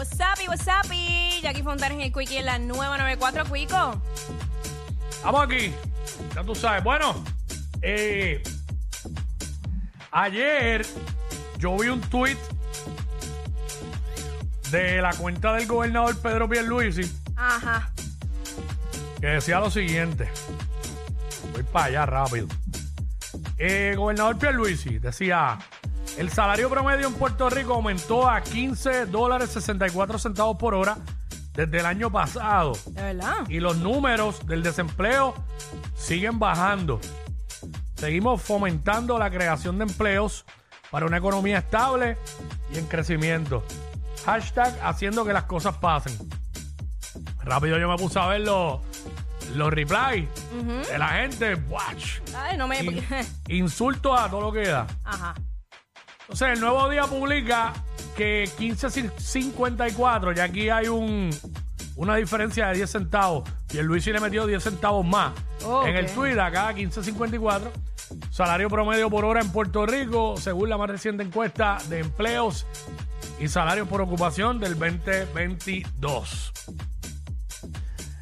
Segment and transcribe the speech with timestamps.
[0.00, 3.44] What's up, y what's up, y Jackie Fontanes en el Quickie en la nueva 94
[3.52, 4.00] Quico.
[5.22, 5.74] Vamos aquí.
[6.34, 6.82] Ya tú sabes.
[6.82, 7.22] Bueno,
[7.82, 8.42] eh,
[10.10, 10.86] ayer
[11.58, 12.38] yo vi un tweet
[14.70, 17.02] de la cuenta del gobernador Pedro Pierluisi
[17.36, 17.92] Ajá.
[19.20, 20.30] que decía lo siguiente.
[21.52, 22.48] Voy para allá rápido.
[23.58, 25.58] Eh, gobernador Pierluisi decía,
[26.18, 30.98] el salario promedio en Puerto Rico aumentó a 15 dólares 64 centavos por hora
[31.54, 32.72] desde el año pasado.
[32.86, 33.36] De verdad.
[33.48, 35.34] y los números del desempleo
[35.96, 37.00] siguen bajando.
[37.96, 40.44] Seguimos fomentando la creación de empleos
[40.90, 42.16] para una economía estable
[42.74, 43.64] y en crecimiento.
[44.24, 46.16] Hashtag haciendo que las cosas pasen.
[47.42, 48.80] Rápido yo me puse a ver los,
[49.54, 50.28] los replies
[50.90, 51.54] de la gente.
[51.68, 52.20] Watch.
[52.36, 52.80] Ay, no me.
[52.82, 53.04] In-
[53.48, 54.86] insultos a todo lo que da.
[55.04, 55.34] Ajá.
[56.32, 57.72] Entonces, el nuevo día publica
[58.16, 61.30] que 15.54, ya aquí hay un,
[61.96, 63.50] una diferencia de 10 centavos.
[63.72, 65.32] Y el Luis le metió 10 centavos más.
[65.84, 67.62] En el Twitter, acá 15.54.
[68.30, 72.64] Salario promedio por hora en Puerto Rico, según la más reciente encuesta de empleos
[73.40, 76.52] y salarios por ocupación del 2022.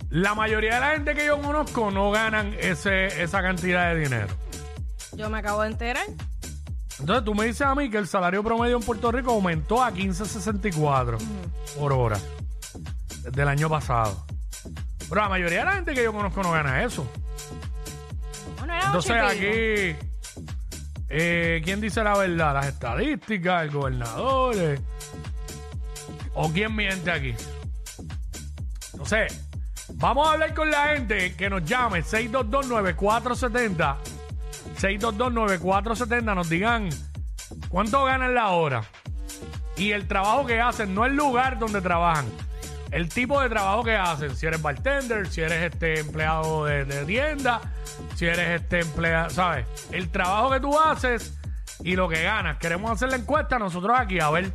[0.09, 4.35] La mayoría de la gente que yo conozco no ganan ese, esa cantidad de dinero.
[5.15, 6.07] Yo me acabo de enterar.
[7.01, 9.93] Entonces tú me dices a mí que el salario promedio en Puerto Rico aumentó a
[9.93, 11.19] 15.64
[11.79, 12.19] por hora
[13.23, 14.25] desde el año pasado.
[15.09, 17.09] Pero la mayoría de la gente que yo conozco no gana eso.
[18.59, 19.33] Bueno, era Entonces ocho y pico.
[19.33, 19.97] aquí,
[21.09, 22.55] eh, ¿quién dice la verdad?
[22.55, 24.81] Las estadísticas, el gobernador, eh,
[26.35, 27.35] o quién miente aquí.
[28.93, 29.41] Entonces,
[29.95, 33.97] vamos a hablar con la gente que nos llame 6229470.
[34.77, 36.89] 6229470 nos digan
[37.69, 38.83] cuánto ganan la hora
[39.77, 42.27] y el trabajo que hacen, no el lugar donde trabajan,
[42.91, 47.05] el tipo de trabajo que hacen, si eres bartender, si eres este empleado de, de
[47.05, 47.61] tienda,
[48.15, 49.67] si eres este empleado, ¿sabes?
[49.93, 51.39] El trabajo que tú haces
[51.85, 52.59] y lo que ganas.
[52.59, 54.53] Queremos hacer la encuesta nosotros aquí, a ver,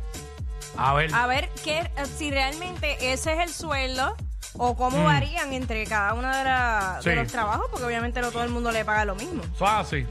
[0.76, 1.14] a ver.
[1.14, 4.16] A ver qué, eh, si realmente ese es el sueldo
[4.56, 7.14] o cómo varían entre cada uno de, la- de Mm.
[7.14, 7.20] Sí.
[7.22, 9.42] los trabajos, porque obviamente no todo el mundo le paga lo mismo.
[9.60, 10.06] Así.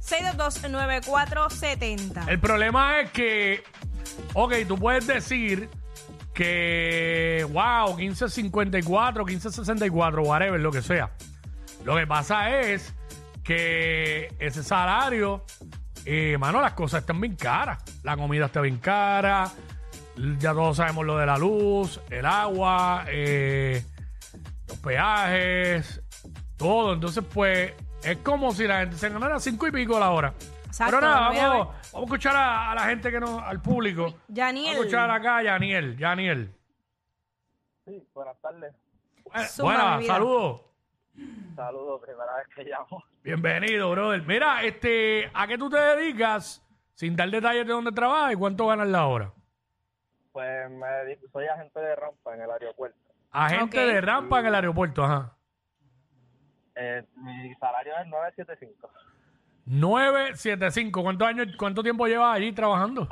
[0.00, 2.28] 6229470.
[2.28, 3.62] El problema es que,
[4.34, 5.68] ok, tú puedes decir
[6.34, 11.10] que, wow, 1554, 1564, whatever, lo que sea.
[11.84, 12.92] Lo que pasa es
[13.44, 15.44] que ese salario,
[16.04, 17.78] eh, mano, las cosas están bien caras.
[18.02, 19.50] La comida está bien cara.
[20.38, 23.82] Ya todos sabemos lo de la luz, el agua, eh,
[24.68, 26.02] los peajes,
[26.56, 26.92] todo.
[26.92, 27.72] Entonces, pues,
[28.04, 30.34] es como si la gente se ganara cinco y pico la hora.
[30.66, 33.42] Exacto, Pero nada, voy a vamos, vamos a escuchar a, a la gente que nos,
[33.42, 34.14] al público.
[34.28, 34.64] Yaniel.
[34.66, 36.54] Vamos a escuchar acá a Yaniel, Yaniel.
[37.84, 38.72] Sí, buenas tardes.
[39.34, 40.12] Eh, Zumba, mi buenas, vida.
[40.14, 40.60] saludos.
[41.56, 43.04] Saludos, primera vez que llamo.
[43.22, 44.22] Bienvenido, brother.
[44.26, 46.62] Mira, este, ¿a qué tú te dedicas?
[46.94, 49.32] Sin dar detalles de dónde trabajas y cuánto ganas la hora.
[50.32, 50.86] Pues me
[51.32, 52.98] soy agente de rampa en el aeropuerto.
[53.30, 53.92] Agente Ok.
[53.94, 55.36] de rampa en el aeropuerto, ajá.
[56.74, 58.90] Eh, mi salario es 975.
[59.66, 61.02] 975.
[61.02, 63.08] ¿Cuántos años, cuánto tiempo llevas allí trabajando?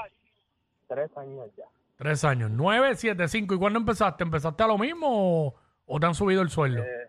[0.89, 1.65] Tres años ya.
[1.97, 2.51] Tres años.
[2.51, 3.55] 975.
[3.55, 4.25] ¿Y cuándo empezaste?
[4.25, 5.07] ¿Empezaste a lo mismo
[5.47, 5.55] o,
[5.87, 6.83] o te han subido el sueldo?
[6.83, 7.09] Eh,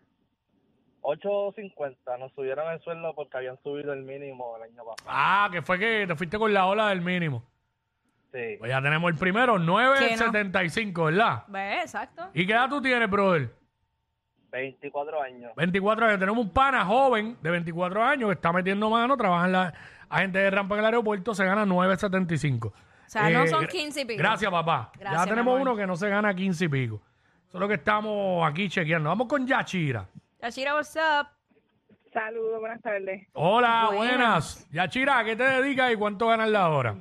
[1.01, 2.19] 8.50.
[2.19, 5.07] Nos subieron el sueldo porque habían subido el mínimo el año pasado.
[5.07, 7.43] Ah, que fue que te fuiste con la ola del mínimo.
[8.31, 8.55] Sí.
[8.59, 11.43] Pues ya tenemos el primero, 975, ¿verdad?
[11.47, 12.29] Ve, exacto.
[12.33, 13.53] ¿Y qué edad tú tienes, brother?
[14.51, 15.51] 24 años.
[15.55, 16.19] 24 años.
[16.19, 19.73] Tenemos un pana joven de 24 años que está metiendo mano, trabaja en la
[20.09, 22.65] agente de rampa en el aeropuerto, se gana 9.75.
[22.67, 22.73] O
[23.07, 24.17] sea, no son 15 y pico.
[24.17, 24.91] Gracias, papá.
[24.97, 27.01] Gracias, ya tenemos uno que no se gana 15 y pico.
[27.47, 29.09] Eso es lo que estamos aquí chequeando.
[29.09, 30.07] Vamos con Yachira.
[30.41, 31.27] Yashira, what's up?
[32.13, 33.27] Saludos, buenas tardes.
[33.33, 33.95] Hola, Buenas.
[34.17, 34.69] buenas.
[34.71, 36.95] Yachira, ¿a qué te dedicas y cuánto ganas la hora?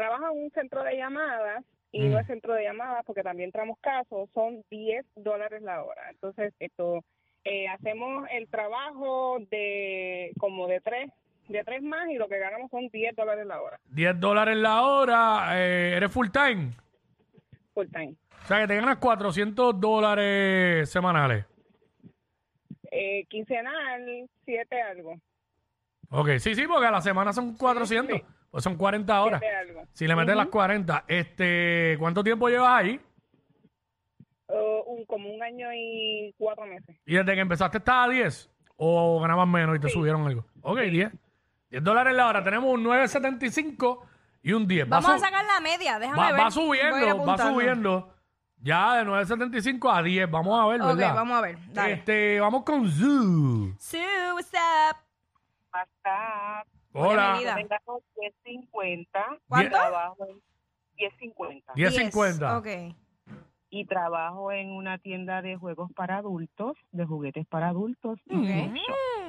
[0.00, 1.62] Trabajo en un centro de llamadas
[1.92, 2.12] y Mm.
[2.12, 6.08] no es centro de llamadas porque también entramos casos, son 10 dólares la hora.
[6.10, 7.04] Entonces, esto
[7.44, 11.10] eh, hacemos el trabajo de como de tres,
[11.48, 14.82] de tres más y lo que ganamos son 10 dólares la hora, 10 dólares la
[14.86, 15.50] hora.
[15.60, 16.70] eh, ¿Eres full time?
[17.74, 18.14] full time.
[18.42, 21.44] O sea, que te ganas 400 dólares semanales.
[22.90, 25.14] Eh, quincenal, siete algo,
[26.12, 28.18] Ok, sí, sí, porque a la semana son 400.
[28.18, 28.24] Sí.
[28.50, 29.40] Pues son 40 horas.
[29.92, 33.00] Si le metes las 40, este, ¿cuánto tiempo llevas ahí?
[34.48, 36.96] Uh, un, como un año y cuatro meses.
[37.06, 38.50] ¿Y desde que empezaste estás a 10?
[38.76, 40.44] ¿O ganabas menos y te subieron algo?
[40.62, 41.12] Ok, 10.
[41.70, 42.42] 10 dólares la hora.
[42.42, 44.00] Tenemos un 9.75
[44.42, 44.86] y un 10.
[44.86, 46.40] Va Vamos a su- sacar la media, déjame va, ver.
[46.40, 48.14] va a subiendo, va subiendo.
[48.62, 50.28] Ya de 9.75 a 10.
[50.30, 51.14] Vamos a ver, Ok, ¿verdad?
[51.14, 51.58] vamos a ver.
[51.72, 51.92] Dale.
[51.92, 53.74] Este, vamos con Zoo.
[53.78, 54.96] Sue, what's up?
[55.70, 57.38] Hasta Hola.
[57.38, 57.78] Bienvenida.
[57.84, 58.02] tengo
[58.44, 59.06] 10.50.
[59.48, 59.70] ¿Cuánto?
[59.70, 60.40] Trabajo en
[60.96, 61.64] 10.50.
[61.74, 62.58] 10.50.
[62.58, 62.96] Ok.
[63.72, 68.18] Y trabajo en una tienda de juegos para adultos, de juguetes para adultos.
[68.26, 68.68] y Ok.
[68.70, 68.82] mucho.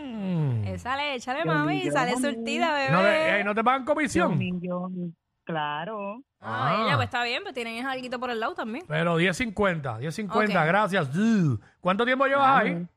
[0.04, 0.64] Mm.
[0.66, 1.82] Ésale, échale, Yo mami.
[1.82, 2.92] digo, Sale surtida, bebé.
[2.92, 4.38] ¿No, te, eh, ¿No te pagan comisión?
[4.38, 6.22] Millón, Claro.
[6.40, 6.84] Ah, Ah.
[6.86, 8.86] ella, pues está bien, pues tienen algo por el lado también.
[8.88, 10.66] Pero 10.50, 10.50, Ok.
[10.68, 11.10] gracias.
[11.80, 12.88] ¿Cuánto tiempo llevas ahí?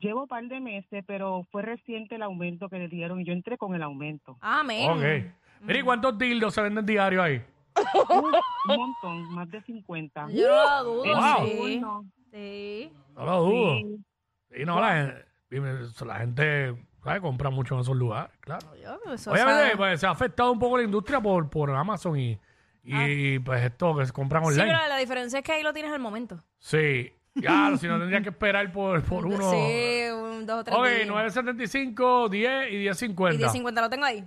[0.00, 3.32] Llevo un par de meses, pero fue reciente el aumento que le dieron y yo
[3.32, 4.36] entré con el aumento.
[4.40, 4.90] Amén.
[4.90, 5.32] Ok.
[5.62, 7.42] Mira, ¿y cuántos dildos se venden diario ahí?
[8.10, 10.28] Un montón, más de 50.
[10.30, 11.46] Yo no lo dudo, Wow.
[11.46, 11.82] sí.
[12.32, 12.92] Sí.
[13.14, 13.76] No lo dudo.
[13.76, 13.98] sí.
[14.50, 15.14] Sí, no, la,
[15.50, 16.74] la gente
[17.04, 17.20] ¿sabes?
[17.20, 18.66] compra mucho en esos lugares, claro.
[18.82, 22.38] Yo, eso Obviamente, pues, se ha afectado un poco la industria por, por Amazon y,
[22.82, 24.46] y pues esto que se compran Ah.
[24.46, 24.74] Sí, online.
[24.76, 26.42] pero la diferencia es que ahí lo tienes al momento.
[26.58, 27.12] Sí.
[27.40, 29.50] Claro, si no tendría que esperar por, por uno.
[29.50, 31.08] Sí, un, dos o tres Ok, días.
[31.36, 33.34] 9.75, 10 y 10.50.
[33.34, 34.24] Y 10.50 lo tengo ahí.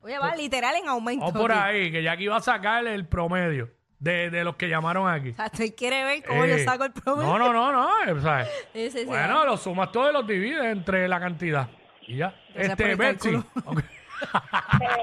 [0.00, 1.24] Oye, va literal en aumento.
[1.26, 1.60] Vamos por aquí.
[1.62, 5.30] ahí, que ya aquí va a sacar el promedio de, de los que llamaron aquí.
[5.30, 7.26] O sea, usted quiere ver cómo yo Eh, saco el promedio.
[7.26, 7.88] No, no, no, no.
[8.04, 8.48] eh, ¿sabes?
[8.74, 9.04] Sí, sí, sí.
[9.06, 11.68] Bueno, los sumas todos y los divides entre la cantidad.
[12.06, 12.34] Y ya.
[12.52, 13.32] Por Este, el Betsy.
[13.32, 13.62] cálculo.
[13.64, 13.82] Ok.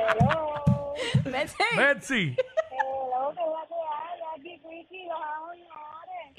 [1.25, 1.53] Vete.
[1.77, 2.35] Betsy.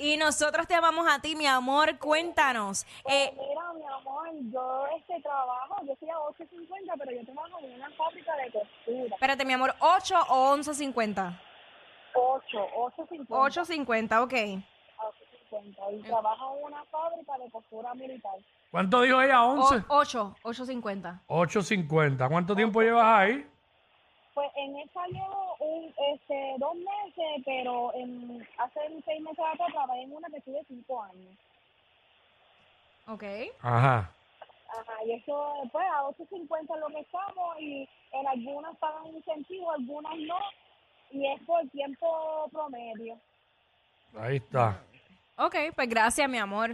[0.03, 1.97] Y nosotros te amamos a ti, mi amor.
[1.99, 2.85] Cuéntanos.
[3.09, 7.75] Eh, Mira, mi amor, yo este trabajo, yo soy a 8.50, pero yo trabajo en
[7.75, 9.15] una fábrica de costura.
[9.15, 11.39] espérate, mi amor, 8 o 11.50.
[12.15, 12.43] 8,
[12.99, 13.27] 8.50.
[13.29, 14.33] 8.50, ok.
[15.53, 15.99] 8.50.
[15.99, 18.33] Y trabajo en una fábrica de costura militar.
[18.73, 19.45] ¿Cuánto dijo ella?
[19.45, 19.85] O- 11.
[19.87, 21.21] 8, 8.50.
[21.29, 22.29] 8.50.
[22.29, 23.47] ¿Cuánto tiempo llevas ahí?
[24.35, 30.03] Pues en esa llevo un, este, dos meses, pero en, hace seis meses atrás trabajé
[30.03, 31.37] en una que tuve cinco años.
[33.09, 33.25] Ok.
[33.61, 34.11] Ajá.
[34.71, 39.71] Ajá, y eso, pues a 8.50 es lo que estamos y en algunas pagan incentivo,
[39.73, 40.39] algunas no.
[41.11, 43.19] Y es por tiempo promedio.
[44.19, 44.81] Ahí está.
[45.37, 46.71] Ok, pues gracias, mi amor.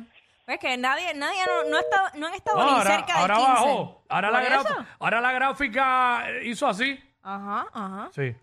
[0.47, 3.15] Pues que nadie, nadie no, no, ha estado- no han estado No, ni ahora cerca
[3.21, 3.53] ahora del 15.
[3.53, 4.03] bajó.
[4.09, 6.99] Ahora la, ahora la gráfica hizo así.
[7.23, 8.11] Ajá, ajá.
[8.15, 8.35] Sí.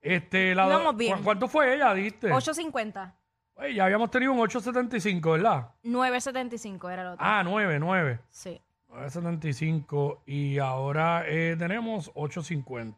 [0.00, 1.16] Este, la, Íbamos bien.
[1.18, 1.94] ¿cu- ¿Cuánto fue ella?
[1.94, 2.30] Diste.
[2.30, 3.12] 8.50.
[3.56, 5.68] Oye, ya habíamos tenido un 8.75, ¿verdad?
[5.84, 7.24] 9.75 era el otro.
[7.24, 8.20] Ah, 9, 9.
[8.30, 8.60] Sí.
[8.88, 12.94] 9.75 y ahora eh, tenemos 8.50.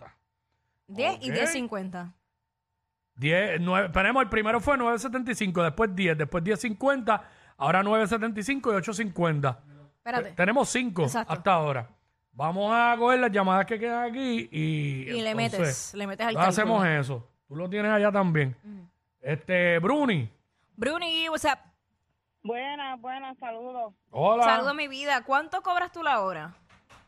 [0.88, 1.36] 10 y Ok.
[1.36, 2.12] 10.50.
[3.16, 7.22] 10, 9, tenemos el primero fue 9.75, después 10, después 10.50,
[7.56, 9.58] ahora 9.75 y 8.50.
[9.96, 10.28] Espérate.
[10.30, 11.32] Te- Tenemos 5 Exacto.
[11.32, 11.88] hasta ahora.
[12.36, 15.08] Vamos a coger las llamadas que quedan aquí y.
[15.08, 17.00] Y le entonces, metes, le metes al no hacemos cálculo.
[17.00, 17.28] eso.
[17.48, 18.54] Tú lo tienes allá también.
[19.22, 20.28] Este, Bruni.
[20.76, 21.58] Bruni, what's up?
[22.42, 23.94] Buenas, buenas, saludos.
[24.10, 24.42] Hola.
[24.44, 25.24] Saludo mi vida.
[25.24, 26.54] ¿Cuánto cobras tú la hora?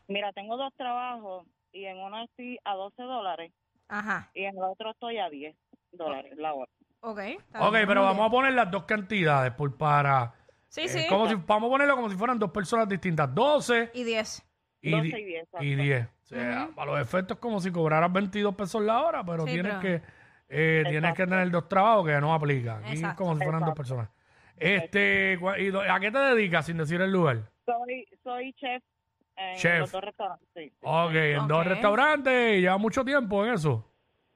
[0.07, 3.51] Mira, tengo dos trabajos y en uno estoy a 12 dólares
[3.87, 4.31] Ajá.
[4.33, 5.55] y en el otro estoy a 10
[5.91, 6.71] dólares la hora.
[7.01, 7.19] Ok.
[7.19, 7.87] está Ok, bien.
[7.87, 10.33] pero vamos a poner las dos cantidades por para.
[10.67, 11.07] Sí, eh, sí.
[11.07, 13.33] como si- vamos a ponerlo como si fueran dos personas distintas.
[13.33, 14.43] 12 Y 10.
[14.81, 16.05] Y, 12 di- y 10, y 10.
[16.07, 19.53] O sea, para los efectos es como si cobraras 22 pesos la hora, pero Sí,
[19.53, 20.01] tienes pero- que
[20.49, 22.77] eh, tienes que tener dos trabajos que no aplica.
[22.77, 23.23] Aquí es Exacto.
[23.23, 24.09] como si fueran dos personas.
[24.57, 27.43] Este, y ¿A qué te dedicas sin decir el lugar?
[27.65, 28.83] Soy, soy chef
[29.37, 29.79] en Chef.
[29.81, 30.47] los dos restaurantes.
[30.55, 30.71] sí.
[30.81, 33.85] Ok, en dos restaurantes y lleva mucho tiempo en eso.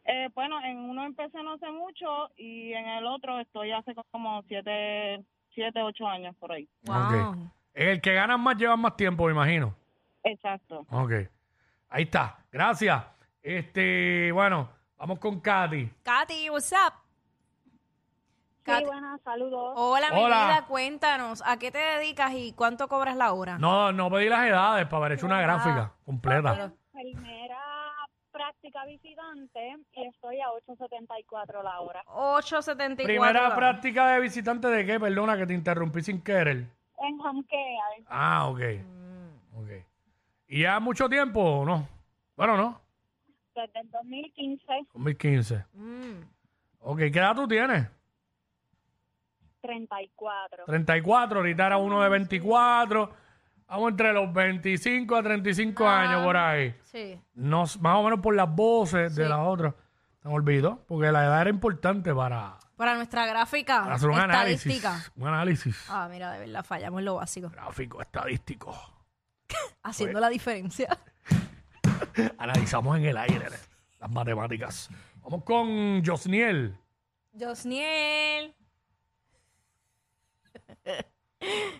[0.05, 4.43] Eh, bueno, en uno empecé no hace mucho y en el otro estoy hace como
[4.47, 6.67] 7, siete 8 años por ahí.
[6.83, 7.49] Wow.
[7.73, 9.75] El que ganan más llevan más tiempo, me imagino.
[10.23, 10.85] Exacto.
[10.89, 11.11] Ok.
[11.89, 12.37] Ahí está.
[12.51, 13.03] Gracias.
[13.41, 15.89] Este, bueno, vamos con Katy.
[16.03, 16.93] Katy, what's up?
[17.65, 17.71] Sí,
[18.63, 18.85] Katy.
[18.85, 19.73] buenas, saludos.
[19.75, 20.45] Hola, mi Hola.
[20.45, 20.65] vida.
[20.67, 23.57] Cuéntanos, ¿a qué te dedicas y cuánto cobras la hora?
[23.57, 26.71] No, no pedí las edades para haber hecho una gráfica completa.
[26.93, 27.59] Primera
[28.31, 32.03] práctica visitante y estoy a 8.74 la hora.
[32.05, 33.03] 8.74.
[33.03, 33.55] Primera la hora.
[33.55, 34.99] práctica de visitante de qué?
[34.99, 36.65] Perdona que te interrumpí sin querer.
[36.99, 38.05] En home care.
[38.07, 38.57] Ah, ok.
[38.59, 39.02] Ok.
[40.47, 41.87] ¿Y ya mucho tiempo o no?
[42.35, 42.81] Bueno, no.
[43.55, 45.65] Desde el 2015, 2015.
[45.73, 46.21] Mm.
[46.79, 47.87] Ok, ¿qué edad tú tienes?
[49.61, 50.65] 34.
[50.65, 53.13] 34, ahorita era uno de 24.
[53.67, 56.75] Vamos entre los 25 a 35 años por ahí.
[56.83, 57.19] Sí.
[57.33, 59.29] No, más o menos por las voces de Sí.
[59.29, 59.73] la otra.
[60.21, 64.19] Se me olvidó, porque la edad era importante para, Para nuestra gráfica para hacer un
[64.19, 64.65] análisis.
[64.75, 65.11] estadística.
[65.21, 67.49] Un análisis Ah, mira, de verdad, fallamos lo básico.
[67.49, 68.75] gráfico, estadístico.
[69.83, 70.97] Haciendo la diferencia.
[72.37, 73.45] Analizamos en el aire
[73.99, 74.89] Las matemáticas.
[75.21, 76.77] Vamos con Josniel.
[77.39, 78.53] Josniel.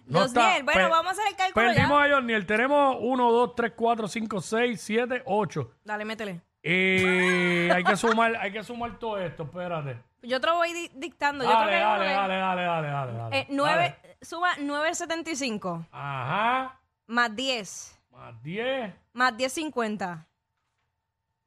[0.06, 0.64] No Josniel, está.
[0.66, 2.04] bueno, Pe- vamos a hacer el cálculo Perdimos ya.
[2.04, 2.46] a Josniel.
[2.46, 5.72] Tenemos 1, 2, 3, 4, 5, 6, 7, 8.
[5.86, 6.42] Dale, métele.
[6.62, 10.02] Eh, hay que sumar, hay que sumar todo esto, espérate.
[10.22, 11.46] Yo te lo voy di- dictando.
[11.46, 13.40] Yo creo Dale, que hay dale, dale, dale, dale, dale, dale.
[13.40, 15.86] Eh, nueve, suma 9.75 Dale.
[15.94, 16.80] Ajá.
[17.08, 18.94] Más 10 Más 10.
[19.14, 20.26] más 10.50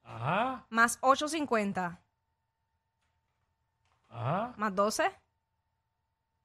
[0.03, 0.67] Ajá.
[0.71, 1.99] más 8.50
[4.09, 4.55] Ajá.
[4.57, 5.11] más 12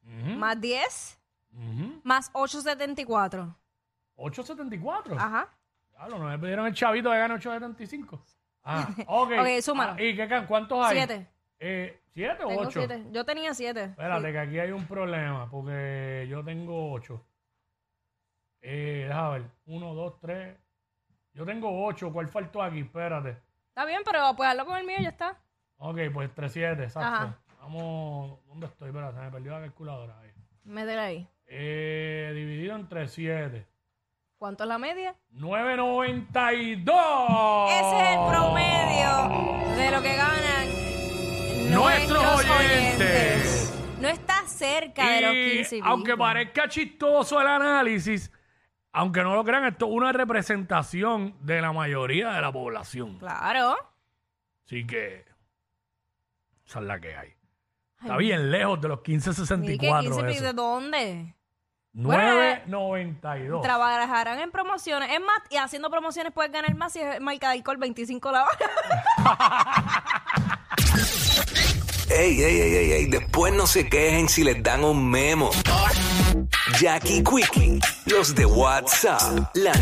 [0.03, 1.19] Ujú, más 10
[1.53, 2.01] ujú.
[2.03, 3.55] más 8.74.
[4.17, 5.15] 8.74.
[5.17, 5.49] Ajá.
[5.91, 8.19] Claro, no me pidieron el chavito de ganar 8.75.
[8.63, 9.31] Ah, ok.
[9.39, 9.93] Ok, súmalo.
[9.93, 10.97] Ah, ¿Y qué, cuántos hay?
[10.97, 11.27] 7.
[11.59, 12.71] Eh, ¿Siete o Tengo 8?
[12.71, 13.05] 7.
[13.11, 13.83] Yo tenía 7.
[13.83, 17.23] Espérate, que aquí hay un problema, porque yo tengo 8.
[18.61, 19.49] Eh, déjame ver.
[19.65, 20.57] 1, 2, 3.
[21.33, 22.11] Yo tengo 8.
[22.11, 22.79] ¿Cuál faltó aquí?
[22.81, 23.37] Espérate.
[23.69, 25.37] Está bien, pero pues hazlo con el mío y ya está.
[25.77, 27.07] Ok, pues 3, 7, exacto.
[27.07, 27.39] Ajá.
[27.61, 28.39] Vamos.
[28.47, 28.89] ¿Dónde estoy?
[28.89, 30.19] Espérate, se me perdió la calculadora.
[30.19, 30.31] Ahí.
[30.63, 31.27] Métele ahí.
[31.47, 33.65] Eh, dividido entre 7.
[34.37, 35.15] ¿Cuánto es la media?
[35.33, 37.69] 9.92.
[37.69, 39.29] Ese es el promedio
[39.75, 40.67] de lo que ganan
[41.71, 43.73] Nuestros nuestros oyentes.
[43.99, 48.31] No está cerca de los Y 15 y aunque parezca chistoso el análisis,
[48.93, 53.17] aunque no lo crean, esto es una representación de la mayoría de la población.
[53.19, 53.77] Claro.
[54.65, 55.25] Así que
[56.65, 57.33] esa es la que hay.
[58.01, 59.31] Está bien lejos de los Mire, ¿qué
[59.87, 60.01] 1564.
[60.01, 60.43] 15 y eso.
[60.43, 61.35] ¿De dónde?
[61.93, 63.61] 992.
[63.61, 65.11] Trabajarán en promociones.
[65.11, 68.43] Es más, y haciendo promociones puedes ganar más si es marca de alcohol 25 la
[68.43, 68.57] hora.
[72.13, 75.49] Ey, ey, ey, ey, ey, después no se quejen si les dan un memo.
[76.79, 79.21] Jackie Quickie, los de WhatsApp,
[79.55, 79.73] la